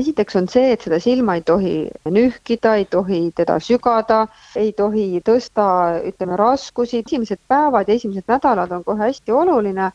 esiteks 0.00 0.36
on 0.38 0.46
see, 0.50 0.72
et 0.74 0.84
seda 0.84 0.98
silma 1.02 1.34
ei 1.38 1.42
tohi 1.46 1.74
nühkida, 2.14 2.74
ei 2.80 2.86
tohi 2.90 3.20
teda 3.36 3.58
sügada, 3.62 4.20
ei 4.58 4.72
tohi 4.76 5.20
tõsta, 5.26 5.66
ütleme, 6.10 6.36
raskusi, 6.38 7.02
esimesed 7.04 7.40
päevad 7.50 7.88
ja 7.88 7.96
esimesed 7.98 8.28
nädalad 8.30 8.72
on 8.76 8.84
kohe 8.86 9.08
hästi 9.08 9.34
oluline. 9.34 9.90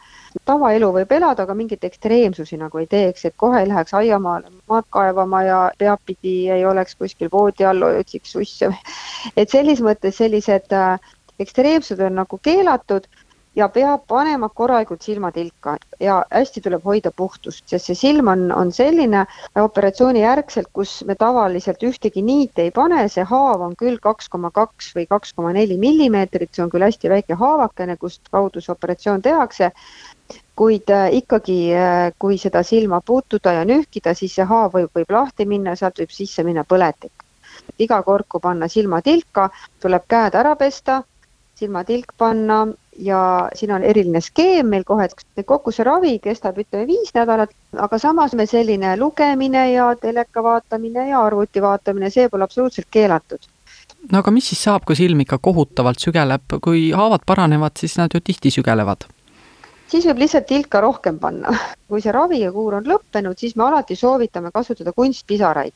tavaelu 0.46 0.90
võib 0.98 1.12
elada, 1.16 1.44
aga 1.44 1.56
mingeid 1.56 1.84
ekstreemsusi 1.88 2.58
nagu 2.60 2.80
ei 2.82 2.88
teeks, 2.90 3.26
et 3.26 3.36
kohe 3.38 3.62
ei 3.62 3.68
läheks 3.70 3.94
aiamaale 3.94 4.52
maad 4.70 4.88
kaevama 4.90 5.44
ja 5.44 5.60
peapidi 5.78 6.50
ei 6.52 6.66
oleks 6.66 6.96
kuskil 6.96 7.30
voodi 7.32 7.66
all, 7.66 7.84
otsiks 8.00 8.32
susse. 8.36 8.72
et 9.40 9.50
selles 9.50 9.82
mõttes 9.82 10.18
sellised 10.20 10.74
äh, 10.74 11.14
ekstreemsud 11.40 12.02
on 12.04 12.20
nagu 12.24 12.40
keelatud 12.42 13.08
ja 13.56 13.68
peab 13.70 14.06
panema 14.08 14.50
korralikult 14.50 15.02
silmatilka 15.06 15.76
ja 16.02 16.24
hästi 16.32 16.62
tuleb 16.66 16.86
hoida 16.86 17.12
puhtust, 17.16 17.64
sest 17.70 17.90
see 17.90 17.98
silm 17.98 18.32
on, 18.32 18.48
on 18.52 18.72
selline 18.74 19.26
operatsiooni 19.62 20.24
järgselt, 20.24 20.72
kus 20.74 20.96
me 21.08 21.16
tavaliselt 21.16 21.84
ühtegi 21.86 22.24
niiti 22.26 22.68
ei 22.68 22.72
pane, 22.72 23.04
see 23.14 23.26
haav 23.30 23.62
on 23.68 23.76
küll 23.78 24.00
kaks 24.02 24.30
koma 24.34 24.52
kaks 24.52 24.94
või 24.98 25.06
kaks 25.10 25.36
koma 25.38 25.54
neli 25.54 25.78
millimeetrit, 25.78 26.54
see 26.54 26.66
on 26.66 26.74
küll 26.74 26.88
hästi 26.88 27.14
väike 27.14 27.38
haavakene, 27.40 27.98
kust 28.02 28.34
kaudu 28.34 28.62
see 28.62 28.74
operatsioon 28.74 29.22
tehakse, 29.22 29.72
kuid 30.58 30.90
äh, 30.90 31.10
ikkagi, 31.22 31.58
äh, 31.78 32.12
kui 32.20 32.38
seda 32.42 32.64
silma 32.66 33.02
puutuda 33.06 33.54
ja 33.60 33.66
nühkida, 33.66 34.14
siis 34.18 34.36
see 34.38 34.46
haav 34.50 34.74
võib, 34.74 34.90
võib 34.98 35.14
lahti 35.14 35.46
minna, 35.50 35.76
sealt 35.78 36.02
võib 36.02 36.14
sisse 36.14 36.44
minna 36.44 36.66
põletik. 36.66 37.14
iga 37.80 38.02
kord, 38.04 38.26
kui 38.30 38.42
panna 38.42 38.68
silmatilka, 38.68 39.50
tuleb 39.82 40.04
käed 40.10 40.36
ära 40.36 40.56
pesta, 40.56 41.04
silmatilk 41.58 42.14
panna 42.18 42.66
ja 42.98 43.50
siin 43.56 43.72
on 43.72 43.84
eriline 43.84 44.22
skeem 44.22 44.68
meil 44.70 44.84
kohe, 44.84 45.08
et 45.10 45.46
kogu 45.46 45.72
see 45.72 45.86
ravi 45.88 46.18
kestab, 46.24 46.60
ütleme 46.62 46.88
viis 46.88 47.14
nädalat, 47.16 47.54
aga 47.78 48.00
samas 48.00 48.36
me 48.38 48.46
selline 48.50 48.96
lugemine 49.00 49.66
ja 49.72 49.90
teleka 50.00 50.44
vaatamine 50.44 51.10
ja 51.10 51.24
arvuti 51.26 51.62
vaatamine, 51.62 52.10
see 52.14 52.30
pole 52.30 52.44
absoluutselt 52.44 52.88
keelatud. 52.92 53.50
no 54.12 54.20
aga 54.20 54.32
mis 54.32 54.50
siis 54.52 54.64
saab, 54.64 54.86
kui 54.86 54.96
silm 54.96 55.20
ikka 55.26 55.38
kohutavalt 55.42 56.00
sügeleb, 56.00 56.58
kui 56.62 56.92
haavad 56.92 57.26
paranevad, 57.26 57.78
siis 57.80 57.98
nad 57.98 58.14
ju 58.14 58.22
tihti 58.22 58.52
sügelevad? 58.52 59.08
siis 59.88 60.06
võib 60.10 60.24
lihtsalt 60.26 60.46
tilka 60.50 60.82
rohkem 60.82 61.20
panna. 61.20 61.54
kui 61.88 62.02
see 62.02 62.12
ravikuur 62.12 62.80
on 62.82 62.90
lõppenud, 62.90 63.38
siis 63.38 63.56
me 63.56 63.68
alati 63.70 63.96
soovitame 63.96 64.52
kasutada 64.52 64.94
kunstpisaraid 64.94 65.74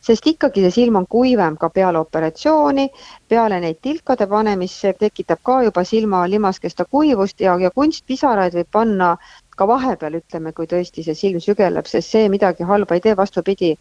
sest 0.00 0.26
ikkagi 0.26 0.64
see 0.64 0.76
silm 0.78 0.96
on 1.00 1.06
kuivem 1.06 1.56
ka 1.60 1.70
peale 1.70 2.00
operatsiooni, 2.00 2.88
peale 3.28 3.60
neid 3.60 3.80
tilkade 3.82 4.26
panemist, 4.30 4.80
see 4.80 4.96
tekitab 5.04 5.42
ka 5.44 5.60
juba 5.66 5.84
silma 5.84 6.24
limaskesta 6.30 6.84
kuivust 6.90 7.40
ja, 7.40 7.56
ja 7.60 7.70
kunstpisaraid 7.74 8.56
võib 8.56 8.72
panna 8.72 9.14
ka 9.60 9.66
vahepeal, 9.68 10.14
ütleme, 10.22 10.54
kui 10.56 10.68
tõesti 10.68 11.02
see 11.04 11.16
silm 11.16 11.40
sügeleb, 11.44 11.88
sest 11.90 12.14
see 12.14 12.28
midagi 12.32 12.64
halba 12.64 12.96
ei 12.96 13.02
tee, 13.04 13.12
vastupidi, 13.16 13.74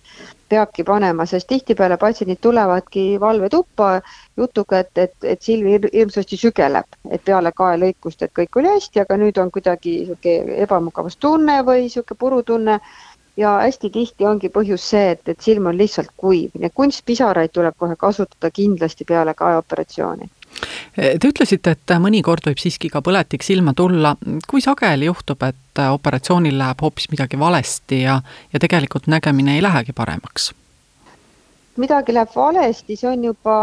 peabki 0.51 0.83
panema, 0.83 1.23
sest 1.29 1.47
tihtipeale 1.47 1.95
patsiendid 2.01 2.41
tulevadki 2.43 3.03
valvetuppa 3.21 3.87
jutuga, 4.41 4.81
et, 4.83 4.91
et, 5.05 5.15
et 5.35 5.47
silm 5.47 5.69
hirmsasti 5.85 6.39
sügeleb, 6.41 6.99
et 7.07 7.23
peale 7.23 7.53
kaelõikust, 7.55 8.25
et 8.27 8.35
kõik 8.41 8.59
oli 8.59 8.73
hästi, 8.73 9.05
aga 9.05 9.19
nüüd 9.23 9.39
on 9.39 9.53
kuidagi 9.55 9.95
niisugune 10.01 10.59
ebamugavustunne 10.65 11.61
või 11.69 11.85
niisugune 11.85 12.21
purutunne 12.25 12.79
ja 13.39 13.53
hästi 13.63 13.89
tihti 13.89 14.27
ongi 14.27 14.49
põhjus 14.51 14.89
see, 14.91 15.13
et, 15.15 15.23
et 15.31 15.39
silm 15.41 15.69
on 15.71 15.77
lihtsalt 15.79 16.11
kuiv, 16.19 16.51
nii 16.57 16.67
et 16.67 16.75
kunstpisaraid 16.75 17.53
tuleb 17.55 17.77
kohe 17.79 17.95
kasutada 17.99 18.51
kindlasti 18.51 19.07
peale 19.07 19.33
kaeoperatsiooni. 19.37 20.27
Te 20.95 21.29
ütlesite, 21.29 21.71
et 21.77 21.93
mõnikord 22.03 22.49
võib 22.49 22.59
siiski 22.59 22.89
ka 22.91 22.99
põletik 23.05 23.45
silma 23.45 23.71
tulla. 23.77 24.15
kui 24.49 24.61
sageli 24.61 25.07
juhtub, 25.07 25.43
et 25.47 25.81
operatsioonil 25.85 26.57
läheb 26.57 26.81
hoopis 26.81 27.07
midagi 27.13 27.39
valesti 27.39 28.01
ja, 28.01 28.19
ja 28.53 28.59
tegelikult 28.59 29.07
nägemine 29.07 29.55
ei 29.55 29.63
lähegi 29.63 29.95
paremaks? 29.95 30.51
midagi 31.79 32.13
läheb 32.13 32.35
valesti, 32.35 32.95
see 32.99 33.07
on 33.07 33.23
juba 33.23 33.55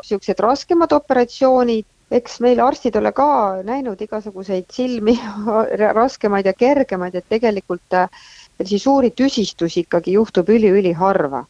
niisugused 0.00 0.40
raskemad 0.42 0.92
operatsioonid, 0.96 1.86
eks 2.10 2.40
meil 2.42 2.58
arstid 2.60 2.96
ole 2.98 3.12
ka 3.14 3.28
näinud 3.62 4.00
igasuguseid 4.02 4.66
silmi 4.72 5.14
raskemaid 6.00 6.48
ja 6.50 6.56
kergemaid, 6.58 7.14
et 7.14 7.28
tegelikult 7.30 7.94
äh, 7.94 8.08
suuri 8.66 9.10
tüsistusi 9.10 9.80
ikkagi 9.80 10.18
juhtub 10.18 10.48
üli-üliharva. 10.48 11.46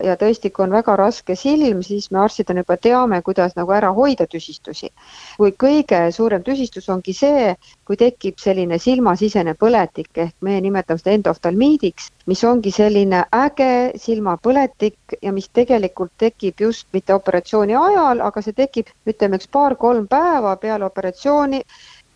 ja 0.00 0.14
tõesti, 0.16 0.48
kui 0.48 0.62
on 0.64 0.70
väga 0.72 0.94
raske 0.96 1.34
silm, 1.36 1.82
siis 1.84 2.06
me 2.10 2.22
arstidena 2.22 2.62
juba 2.62 2.76
teame, 2.80 3.18
kuidas 3.22 3.52
nagu 3.56 3.72
ära 3.76 3.90
hoida 3.92 4.26
tüsistusi. 4.26 4.88
kui 5.36 5.52
kõige 5.64 6.00
suurem 6.12 6.42
tüsistus 6.42 6.88
ongi 6.88 7.12
see, 7.12 7.54
kui 7.84 7.96
tekib 7.96 8.38
selline 8.38 8.78
silmasisene 8.78 9.54
põletik 9.54 10.08
ehk 10.24 10.34
me 10.40 10.60
nimetame 10.60 10.98
seda 10.98 11.10
endoftalmiidiks, 11.18 12.10
mis 12.26 12.44
ongi 12.44 12.70
selline 12.70 13.24
äge 13.42 13.92
silmapõletik 14.06 15.18
ja 15.22 15.32
mis 15.32 15.48
tegelikult 15.48 16.12
tekib 16.16 16.60
just 16.60 16.86
mitte 16.92 17.14
operatsiooni 17.14 17.76
ajal, 17.76 18.20
aga 18.20 18.42
see 18.42 18.56
tekib, 18.56 18.88
ütleme 19.06 19.36
üks 19.36 19.52
paar-kolm 19.52 20.08
päeva 20.08 20.56
peale 20.56 20.84
operatsiooni 20.84 21.64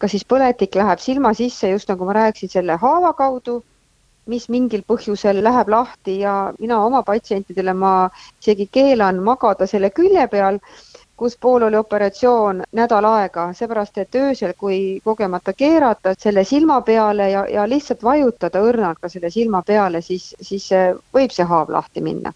kas 0.05 0.13
siis 0.13 0.27
põletik 0.29 0.75
läheb 0.77 1.01
silma 1.01 1.33
sisse, 1.37 1.71
just 1.71 1.89
nagu 1.89 2.05
ma 2.05 2.17
rääkisin, 2.19 2.51
selle 2.53 2.77
haava 2.81 3.13
kaudu 3.17 3.63
mis 4.27 4.49
mingil 4.49 4.83
põhjusel 4.89 5.43
läheb 5.45 5.69
lahti 5.69 6.19
ja 6.21 6.35
mina 6.59 6.81
oma 6.85 7.03
patsientidele, 7.03 7.75
ma 7.75 7.95
isegi 8.41 8.69
keelan 8.73 9.23
magada 9.23 9.67
selle 9.67 9.91
külje 9.91 10.27
peal, 10.33 10.59
kus 11.17 11.37
pool 11.41 11.63
oli 11.63 11.77
operatsioon 11.79 12.63
nädal 12.73 13.07
aega, 13.07 13.47
seepärast 13.55 13.99
et 14.03 14.15
öösel, 14.19 14.55
kui 14.59 15.01
kogemata 15.05 15.53
keerata 15.53 16.15
selle 16.19 16.45
silma 16.45 16.81
peale 16.81 17.31
ja, 17.31 17.45
ja 17.49 17.69
lihtsalt 17.71 18.03
vajutada 18.03 18.63
õrnalt 18.63 18.99
ka 19.01 19.09
selle 19.09 19.31
silma 19.31 19.63
peale, 19.63 20.03
siis, 20.03 20.33
siis 20.41 20.71
võib 21.15 21.35
see 21.35 21.47
haav 21.47 21.71
lahti 21.71 22.03
minna 22.03 22.33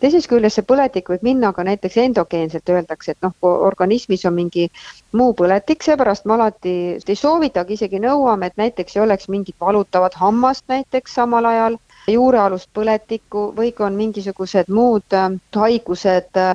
teisest 0.00 0.28
küljest 0.30 0.58
see 0.58 0.66
põletik 0.68 1.08
võib 1.12 1.24
minna 1.26 1.52
ka 1.56 1.64
näiteks 1.66 1.96
endogeenselt, 2.04 2.68
öeldakse, 2.68 3.14
et 3.14 3.24
noh, 3.24 3.32
kui 3.40 3.52
organismis 3.68 4.24
on 4.28 4.36
mingi 4.36 4.68
muu 5.16 5.34
põletik, 5.38 5.84
seepärast 5.86 6.26
me 6.26 6.36
alati 6.36 6.74
ei 7.00 7.18
soovitagi, 7.18 7.78
isegi 7.78 8.00
nõuame, 8.04 8.50
et 8.50 8.60
näiteks 8.60 8.96
ei 8.96 9.04
oleks 9.06 9.30
mingit 9.32 9.56
valutavat 9.60 10.18
hammast 10.20 10.66
näiteks 10.72 11.16
samal 11.20 11.48
ajal, 11.52 11.78
juurealust 12.10 12.70
põletikku 12.76 13.48
või 13.56 13.72
kui 13.74 13.86
on 13.86 13.96
mingisugused 13.98 14.68
muud 14.72 15.16
äh, 15.16 15.30
haigused 15.56 16.42
äh,, 16.42 16.52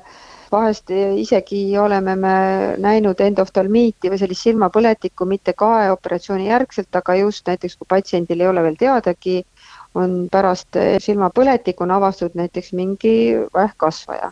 vahest 0.51 0.91
isegi 0.91 1.77
oleme 1.79 2.15
me 2.19 2.33
näinud 2.83 3.21
endoftalmiiti 3.23 4.11
või 4.11 4.19
sellist 4.19 4.47
silmapõletikku 4.47 5.25
mitte 5.25 5.53
kaeoperatsiooni 5.57 6.49
järgselt, 6.49 6.91
aga 6.95 7.15
just 7.21 7.47
näiteks 7.47 7.77
kui 7.79 7.87
patsiendil 7.93 8.43
ei 8.43 8.49
ole 8.51 8.63
veel 8.65 8.75
teadagi 8.79 9.37
on 9.95 10.27
pärast 10.31 10.77
silmapõletikku 11.03 11.83
on 11.83 11.91
avastatud 11.91 12.37
näiteks 12.39 12.73
mingi 12.73 13.15
vähkkasvaja 13.53 14.31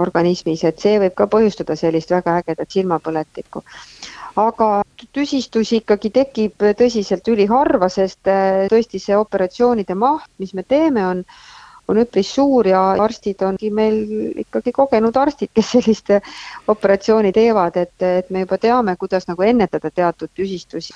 organismis, 0.00 0.64
et 0.64 0.80
see 0.82 0.98
võib 1.02 1.14
ka 1.18 1.26
põhjustada 1.30 1.76
sellist 1.76 2.12
väga 2.14 2.38
ägedat 2.40 2.70
silmapõletikku. 2.76 3.62
aga 4.40 4.66
tüsistusi 5.12 5.80
ikkagi 5.80 6.10
tekib 6.14 6.62
tõsiselt 6.78 7.26
üliharva, 7.28 7.88
sest 7.90 8.28
äh, 8.30 8.68
tõesti 8.70 9.00
see 9.02 9.16
operatsioonide 9.18 9.94
maht, 9.98 10.30
mis 10.38 10.54
me 10.54 10.62
teeme, 10.62 11.06
on 11.06 11.24
on 11.90 12.00
üpris 12.02 12.30
suur 12.34 12.68
ja 12.68 12.80
arstid 13.02 13.42
ongi 13.46 13.70
meil 13.74 13.98
ikkagi 14.44 14.72
kogenud 14.72 15.16
arstid, 15.16 15.52
kes 15.54 15.70
sellist 15.76 16.12
operatsiooni 16.70 17.32
teevad, 17.36 17.76
et, 17.80 17.96
et 18.02 18.30
me 18.30 18.44
juba 18.44 18.58
teame, 18.62 18.96
kuidas 19.00 19.28
nagu 19.30 19.46
ennetada 19.46 19.90
teatud 19.90 20.32
tüsistusi. 20.34 20.94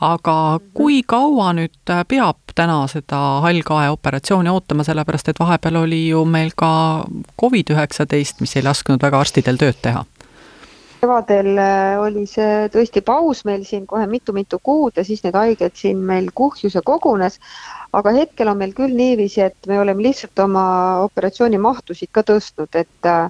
aga 0.00 0.36
kui 0.74 1.02
kaua 1.06 1.52
nüüd 1.56 1.94
peab 2.08 2.54
täna 2.54 2.84
seda 2.90 3.20
hallkae 3.44 3.90
operatsiooni 3.94 4.52
ootama, 4.52 4.84
sellepärast 4.86 5.32
et 5.32 5.40
vahepeal 5.40 5.82
oli 5.84 6.08
ju 6.08 6.24
meil 6.24 6.52
ka 6.56 7.04
Covid-19, 7.40 8.40
mis 8.40 8.56
ei 8.56 8.66
lasknud 8.66 9.02
väga 9.02 9.20
arstidel 9.24 9.58
tööd 9.60 9.80
teha? 9.82 10.04
Kevadel 11.04 11.58
äh, 11.60 11.98
oli 12.00 12.24
see 12.28 12.68
tõesti 12.72 13.02
paus 13.04 13.44
meil 13.48 13.64
siin 13.68 13.84
kohe 13.90 14.06
mitu-mitu 14.08 14.60
kuud 14.64 14.96
ja 14.96 15.04
siis 15.04 15.20
need 15.24 15.36
haiged 15.36 15.76
siin 15.76 16.00
meil 16.00 16.30
kuhjus 16.34 16.78
ja 16.78 16.82
kogunes. 16.84 17.40
aga 17.94 18.10
hetkel 18.16 18.48
on 18.50 18.58
meil 18.58 18.72
küll 18.74 18.96
niiviisi, 18.96 19.44
et 19.44 19.68
me 19.70 19.76
oleme 19.78 20.02
lihtsalt 20.02 20.40
oma 20.42 20.64
operatsiooni 21.04 21.60
mahtusid 21.62 22.10
ka 22.10 22.24
tõstnud, 22.26 22.72
et 22.80 23.06
äh, 23.06 23.28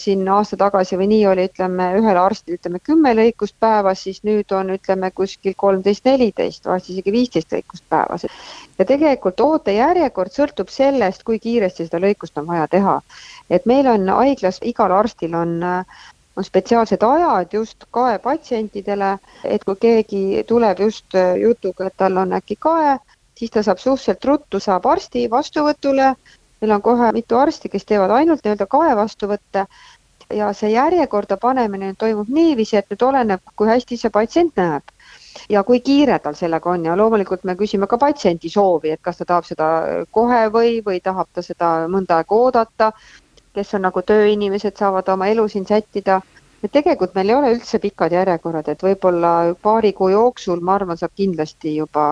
siin 0.00 0.28
aasta 0.32 0.56
tagasi 0.60 0.96
või 0.96 1.10
nii 1.10 1.26
oli, 1.28 1.44
ütleme 1.50 1.88
ühel 1.98 2.20
arstil 2.20 2.56
ütleme 2.56 2.80
kümme 2.82 3.12
lõikust 3.18 3.56
päevas, 3.60 4.04
siis 4.06 4.22
nüüd 4.24 4.54
on, 4.56 4.72
ütleme 4.76 5.10
kuskil 5.16 5.56
kolmteist, 5.60 6.06
neliteist, 6.08 6.64
vahest 6.70 6.88
isegi 6.94 7.12
viisteist 7.12 7.52
lõikust 7.52 7.84
päevas. 7.92 8.24
ja 8.78 8.86
tegelikult 8.88 9.42
ootejärjekord 9.44 10.32
sõltub 10.32 10.72
sellest, 10.72 11.26
kui 11.26 11.42
kiiresti 11.42 11.88
seda 11.88 12.00
lõikust 12.06 12.40
on 12.40 12.48
vaja 12.48 12.70
teha. 12.76 13.00
et 13.50 13.66
meil 13.66 13.90
on 13.92 14.08
haiglas, 14.22 14.62
igal 14.72 14.96
arstil 15.02 15.34
on 15.34 15.58
on 16.36 16.44
spetsiaalsed 16.44 17.02
ajad 17.02 17.52
just 17.52 17.84
kaepatsientidele, 17.90 19.18
et 19.44 19.64
kui 19.64 19.76
keegi 19.80 20.44
tuleb 20.48 20.80
just 20.86 21.16
jutuga, 21.42 21.86
et 21.86 21.96
tal 21.96 22.16
on 22.16 22.32
äkki 22.38 22.56
kae, 22.56 22.98
siis 23.34 23.50
ta 23.50 23.62
saab 23.62 23.78
suhteliselt 23.78 24.24
ruttu, 24.24 24.60
saab 24.60 24.86
arsti 24.86 25.26
vastuvõtule. 25.30 26.14
Meil 26.60 26.76
on 26.76 26.82
kohe 26.84 27.12
mitu 27.16 27.38
arsti, 27.40 27.68
kes 27.72 27.86
teevad 27.88 28.12
ainult 28.12 28.44
nii-öelda 28.44 28.66
kaevastuvõtte 28.68 29.66
ja 30.34 30.52
see 30.52 30.70
järjekorda 30.70 31.36
panemine 31.36 31.94
toimub 31.98 32.28
niiviisi, 32.28 32.76
et 32.76 32.90
nüüd 32.92 33.02
oleneb, 33.02 33.40
kui 33.56 33.68
hästi 33.68 33.96
see 33.96 34.12
patsient 34.14 34.56
näeb 34.60 34.92
ja 35.50 35.62
kui 35.64 35.80
kiire 35.80 36.18
tal 36.18 36.36
sellega 36.38 36.70
on. 36.70 36.84
Ja 36.84 36.96
loomulikult 36.96 37.44
me 37.44 37.56
küsime 37.58 37.88
ka 37.90 37.98
patsiendi 37.98 38.50
soovi, 38.52 38.92
et 38.94 39.02
kas 39.02 39.18
ta 39.18 39.26
tahab 39.32 39.48
seda 39.48 39.70
kohe 40.10 40.42
või, 40.52 40.78
või 40.86 41.00
tahab 41.00 41.30
ta 41.32 41.42
seda 41.42 41.72
mõnda 41.90 42.20
aega 42.20 42.36
oodata, 42.36 42.92
kes 43.54 43.74
on 43.74 43.82
nagu 43.86 44.02
tööinimesed, 44.02 44.76
saavad 44.78 45.08
oma 45.08 45.26
elu 45.32 45.48
siin 45.48 45.66
sättida. 45.66 46.20
et 46.64 46.72
tegelikult 46.72 47.14
meil 47.14 47.28
ei 47.30 47.34
ole 47.34 47.52
üldse 47.54 47.78
pikad 47.80 48.12
järjekorrad, 48.12 48.68
et 48.68 48.82
võib-olla 48.82 49.54
paari 49.62 49.92
kuu 49.92 50.08
jooksul, 50.08 50.60
ma 50.60 50.74
arvan, 50.74 50.98
saab 51.00 51.14
kindlasti 51.16 51.76
juba 51.76 52.02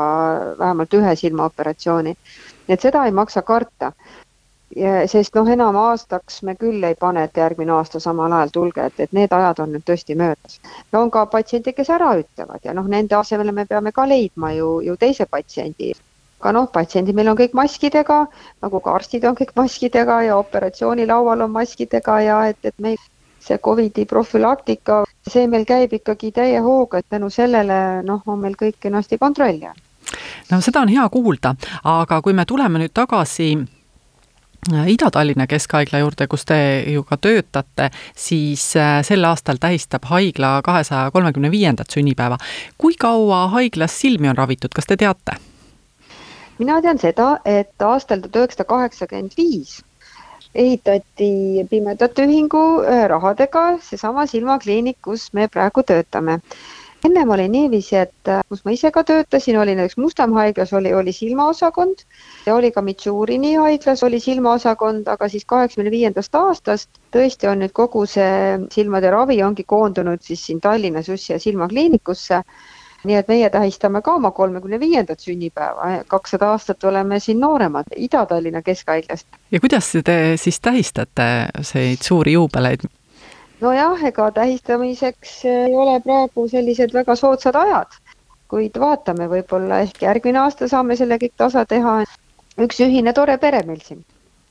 vähemalt 0.59 0.95
ühe 0.95 1.17
silmaoperatsiooni. 1.17 2.17
et 2.69 2.81
seda 2.81 3.05
ei 3.05 3.13
maksa 3.13 3.43
karta 3.43 3.93
sest 5.09 5.35
noh, 5.35 5.49
enam 5.49 5.77
aastaks 5.81 6.43
me 6.43 6.55
küll 6.57 6.85
ei 6.85 6.95
pane, 6.95 7.25
et 7.25 7.37
järgmine 7.37 7.73
aasta 7.73 8.01
samal 8.01 8.33
ajal 8.33 8.51
tulge, 8.53 8.85
et, 8.85 9.01
et 9.01 9.13
need 9.17 9.33
ajad 9.33 9.63
on 9.65 9.73
nüüd 9.73 9.85
tõesti 9.89 10.17
möödas. 10.17 10.61
no 10.93 11.03
on 11.03 11.11
ka 11.11 11.25
patsiente, 11.27 11.73
kes 11.73 11.91
ära 11.91 12.11
ütlevad 12.21 12.65
ja 12.65 12.75
noh, 12.75 12.87
nende 12.87 13.17
asemele 13.17 13.53
me 13.53 13.65
peame 13.67 13.93
ka 13.93 14.07
leidma 14.09 14.53
ju, 14.53 14.81
ju 14.85 14.97
teise 14.97 15.27
patsiendi. 15.27 15.95
Aga 16.41 16.53
noh, 16.55 16.69
patsiendid 16.73 17.17
meil 17.19 17.33
on 17.33 17.39
kõik 17.39 17.55
maskidega, 17.59 18.19
nagu 18.63 18.81
ka 18.81 18.95
arstid 18.99 19.25
on 19.27 19.37
kõik 19.39 19.55
maskidega 19.59 20.21
ja 20.29 20.37
operatsioonilaual 20.39 21.47
on 21.47 21.55
maskidega 21.55 22.21
ja 22.23 22.43
et, 22.53 22.59
et 22.63 22.77
meil 22.79 22.99
see 23.43 23.59
Covidi 23.59 24.05
profülaktika, 24.07 25.03
see 25.27 25.47
meil 25.51 25.67
käib 25.67 25.95
ikkagi 25.99 26.33
täie 26.35 26.61
hooga, 26.63 27.01
et 27.01 27.09
tänu 27.11 27.31
sellele 27.31 28.03
noh, 28.07 28.23
on 28.27 28.41
meil 28.43 28.59
kõik 28.59 28.79
kenasti 28.87 29.19
kontrolli 29.19 29.67
all. 29.67 29.83
no 30.51 30.61
seda 30.65 30.85
on 30.85 30.95
hea 30.95 31.09
kuulda, 31.11 31.55
aga 31.85 32.23
kui 32.23 32.37
me 32.37 32.47
tuleme 32.47 32.85
nüüd 32.85 32.95
tagasi 32.95 33.57
Ida-Tallinna 34.69 35.47
Keskhaigla 35.47 36.01
juurde, 36.03 36.27
kus 36.29 36.45
te 36.45 36.59
ju 36.93 37.05
ka 37.07 37.17
töötate, 37.17 37.89
siis 38.17 38.65
äh, 38.77 38.99
sel 39.07 39.25
aastal 39.25 39.57
tähistab 39.61 40.05
haigla 40.11 40.59
kahesaja 40.67 41.11
kolmekümne 41.15 41.51
viiendat 41.51 41.95
sünnipäeva. 41.95 42.37
kui 42.79 42.95
kaua 42.99 43.47
haiglas 43.55 44.01
silmi 44.01 44.29
on 44.29 44.37
ravitud, 44.37 44.75
kas 44.75 44.87
te 44.87 44.97
teate? 44.97 45.39
Mina 46.59 46.81
tean 46.83 46.99
seda, 46.99 47.29
et 47.45 47.87
aastal 47.91 48.25
tuhat 48.25 48.41
üheksasada 48.43 48.69
kaheksakümmend 48.73 49.37
viis 49.39 49.79
ehitati 50.55 51.67
Pimedate 51.71 52.25
Ühingu 52.25 52.65
äh, 52.83 53.07
rahadega 53.09 53.65
seesama 53.85 54.27
silmakliinik, 54.27 54.99
kus 55.03 55.31
me 55.33 55.49
praegu 55.49 55.83
töötame 55.83 56.41
ennem 57.05 57.31
oli 57.31 57.49
niiviisi, 57.49 57.97
et 57.97 58.29
äh, 58.29 58.41
kus 58.49 58.65
ma 58.65 58.73
ise 58.75 58.91
ka 58.91 59.05
töötasin, 59.07 59.59
oli 59.61 59.75
näiteks 59.79 59.97
Mustamäe 60.03 60.49
haiglas 60.49 60.73
oli, 60.75 60.95
oli 60.95 61.13
silmaosakond 61.13 62.03
ja 62.47 62.55
oli 62.55 62.71
ka 62.73 62.83
Mitšurini 62.83 63.55
haiglas 63.55 64.03
oli 64.03 64.21
silmaosakond, 64.21 65.07
aga 65.07 65.29
siis 65.29 65.45
kaheksakümne 65.47 65.91
viiendast 65.95 66.35
aastast 66.35 66.91
tõesti 67.15 67.51
on 67.51 67.63
nüüd 67.63 67.75
kogu 67.77 68.05
see 68.07 68.59
silmade 68.75 69.11
ravi 69.15 69.39
ongi 69.43 69.65
koondunud 69.65 70.23
siis 70.23 70.45
siin 70.47 70.61
Tallinnas 70.61 71.09
just 71.09 71.29
siia 71.29 71.39
silmakliinikusse. 71.39 72.43
Nii 73.05 73.15
et 73.15 73.29
meie 73.29 73.51
tähistame 73.51 74.03
ka 74.03 74.15
oma 74.19 74.31
kolmekümne 74.35 74.81
viiendat 74.81 75.21
sünnipäeva, 75.21 75.91
kakssada 76.07 76.51
aastat 76.55 76.85
oleme 76.85 77.21
siin 77.21 77.41
nooremad 77.41 77.95
Ida-Tallinna 77.97 78.63
Keskhaiglast. 78.63 79.27
ja 79.51 79.61
kuidas 79.61 79.93
te 80.05 80.37
siis 80.37 80.61
tähistate 80.61 81.29
neid 81.75 82.03
suuri 82.03 82.33
juubeleid? 82.33 82.89
nojah, 83.61 84.05
ega 84.05 84.31
tähistamiseks 84.33 85.45
ei 85.45 85.75
ole 85.75 86.01
praegu 86.01 86.49
sellised 86.49 86.95
väga 86.95 87.17
soodsad 87.17 87.55
ajad, 87.55 87.99
kuid 88.49 88.79
vaatame, 88.81 89.29
võib-olla 89.31 89.83
ehk 89.87 90.03
järgmine 90.03 90.43
aasta 90.45 90.69
saame 90.69 90.97
selle 90.97 91.19
kõik 91.23 91.35
tasa 91.37 91.65
teha. 91.67 92.03
üks 92.59 92.81
ühine 92.83 93.13
tore 93.15 93.39
pere 93.39 93.63
meil 93.67 93.81
siin. 93.81 94.05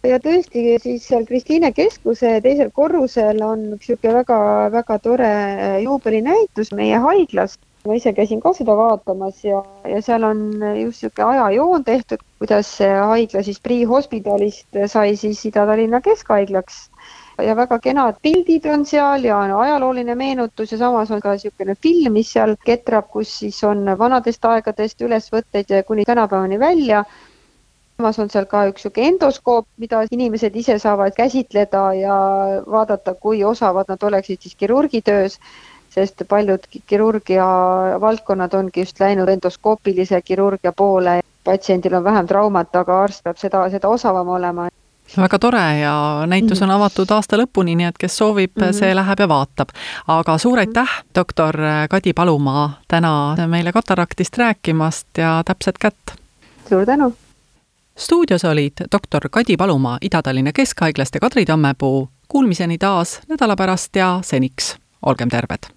ja 0.03 0.19
tõesti, 0.23 0.79
siis 0.79 1.07
seal 1.07 1.25
Kristiine 1.25 1.71
keskuse 1.71 2.39
teisel 2.41 2.71
korrusel 2.71 3.41
on 3.43 3.73
üks 3.75 3.89
niisugune 3.89 4.13
väga-väga 4.21 4.99
tore 4.99 5.31
juubelinäitus 5.83 6.71
meie 6.71 6.97
haiglas 6.97 7.57
ma 7.87 7.95
ise 7.97 8.13
käisin 8.13 8.41
ka 8.43 8.53
seda 8.57 8.75
vaatamas 8.77 9.43
ja, 9.45 9.61
ja 9.87 10.01
seal 10.05 10.23
on 10.27 10.41
just 10.81 11.03
niisugune 11.03 11.27
ajajoon 11.27 11.83
tehtud, 11.87 12.25
kuidas 12.39 12.73
see 12.79 12.89
haigla 13.11 13.43
siis 13.43 13.61
Prii 13.63 13.85
hospidalist 13.89 14.81
sai 14.91 15.15
siis 15.15 15.45
Ida-Tallinna 15.49 16.01
Keskhaiglaks 16.05 16.83
ja 17.43 17.55
väga 17.55 17.77
kenad 17.79 18.17
pildid 18.21 18.65
on 18.73 18.85
seal 18.85 19.23
ja 19.27 19.37
on 19.37 19.53
ajalooline 19.61 20.15
meenutus 20.15 20.71
ja 20.71 20.77
samas 20.77 21.11
on 21.11 21.21
ka 21.21 21.35
niisugune 21.35 21.75
film, 21.75 22.13
mis 22.13 22.33
seal 22.33 22.55
ketrab, 22.65 23.09
kus 23.13 23.37
siis 23.43 23.63
on 23.63 23.85
vanadest 23.99 24.45
aegadest 24.45 25.01
ülesvõtteid 25.01 25.73
kuni 25.87 26.05
tänapäevani 26.05 26.59
välja. 26.59 27.03
samas 27.97 28.19
on 28.19 28.29
seal 28.29 28.45
ka 28.45 28.67
üks 28.69 28.85
niisugune 28.85 29.07
endoskoop, 29.13 29.67
mida 29.77 30.03
inimesed 30.11 30.55
ise 30.55 30.79
saavad 30.79 31.13
käsitleda 31.17 31.93
ja 31.93 32.17
vaadata, 32.71 33.13
kui 33.13 33.43
osavad 33.43 33.85
nad 33.89 34.03
oleksid 34.03 34.41
siis 34.41 34.55
kirurgitöös 34.55 35.39
sest 35.89 36.23
paljud 36.29 36.67
kirurgia 36.87 37.45
valdkonnad 38.01 38.53
ongi 38.53 38.85
just 38.85 38.99
läinud 38.99 39.29
endoskoopilise 39.29 40.21
kirurgia 40.21 40.71
poole. 40.71 41.21
patsiendil 41.43 41.93
on 41.93 42.03
vähem 42.03 42.27
traumat, 42.27 42.75
aga 42.75 43.03
arst 43.03 43.23
peab 43.23 43.37
seda, 43.37 43.69
seda 43.69 43.87
osavam 43.87 44.27
olema 44.27 44.67
väga 45.17 45.39
tore 45.39 45.79
ja 45.79 46.23
näitus 46.27 46.61
on 46.61 46.67
mhm. 46.67 46.75
avatud 46.75 47.11
aasta 47.11 47.37
lõpuni, 47.37 47.75
nii 47.79 47.87
et 47.87 47.97
kes 47.97 48.17
soovib 48.17 48.51
mm, 48.55 48.63
-hmm. 48.63 48.73
see 48.73 48.95
läheb 48.95 49.19
ja 49.19 49.27
vaatab. 49.27 49.69
aga 50.07 50.37
suur 50.37 50.59
aitäh, 50.59 51.03
doktor 51.15 51.55
Kadi 51.89 52.13
Palumaa, 52.13 52.81
täna 52.87 53.35
meile 53.47 53.71
kataraktist 53.71 54.37
rääkimast 54.37 55.07
ja 55.17 55.41
täpset 55.45 55.77
kätt! 55.77 56.17
suur 56.69 56.85
tänu! 56.85 57.13
stuudios 57.97 58.45
olid 58.45 58.73
doktor 58.91 59.29
Kadi 59.29 59.57
Palumaa 59.57 59.97
Ida-Tallinna 60.01 60.51
Keskhaiglast 60.53 61.15
ja 61.15 61.19
Kadri 61.19 61.45
Tammepuu. 61.45 62.09
Kuulmiseni 62.27 62.77
taas 62.77 63.19
nädala 63.27 63.55
pärast 63.55 63.95
ja 63.95 64.19
seniks 64.21 64.75
olgem 65.05 65.29
terved! 65.29 65.76